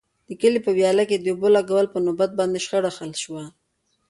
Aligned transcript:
د 0.27 0.29
کلي 0.41 0.59
په 0.65 0.71
ویاله 0.77 1.03
کې 1.09 1.17
د 1.19 1.25
اوبو 1.31 1.47
لګولو 1.57 1.93
په 1.93 1.99
نوبت 2.05 2.31
باندې 2.39 2.63
شخړه 2.65 2.91
حل 2.97 3.11
شوه. 3.23 3.43